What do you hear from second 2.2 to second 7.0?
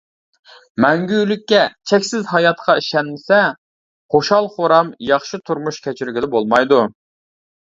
ھاياتقا ئىشەنمىسە، خۇشال-خۇرام، ياخشى تۇرمۇش كەچۈرگىلى بولمايدۇ.